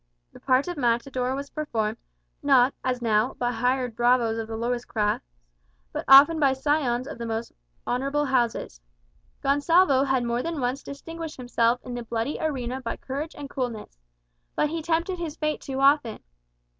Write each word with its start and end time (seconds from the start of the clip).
The 0.33 0.39
part 0.39 0.67
of 0.67 0.77
matador 0.77 1.35
was 1.35 1.51
performed, 1.51 1.97
not, 2.41 2.73
as 2.83 3.03
now, 3.03 3.35
by 3.35 3.51
hired 3.51 3.95
bravos 3.95 4.39
of 4.39 4.47
the 4.47 4.57
lowest 4.57 4.87
class, 4.87 5.21
but 5.93 6.05
often 6.07 6.39
by 6.39 6.53
scions 6.53 7.05
of 7.07 7.19
the 7.19 7.25
most 7.27 7.51
honourable 7.85 8.25
houses. 8.25 8.81
Gonsalvo 9.43 10.03
had 10.05 10.23
more 10.23 10.41
than 10.41 10.59
once 10.59 10.81
distinguished 10.81 11.37
himself 11.37 11.79
in 11.83 11.93
the 11.93 12.01
bloody 12.01 12.39
arena 12.39 12.81
by 12.81 12.97
courage 12.97 13.35
and 13.35 13.47
coolness. 13.47 13.99
But 14.55 14.69
he 14.71 14.81
tempted 14.81 15.19
his 15.19 15.35
fate 15.37 15.61
too 15.61 15.79
often. 15.79 16.23